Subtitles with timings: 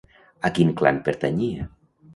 [0.49, 1.71] A quin clan pertanyia?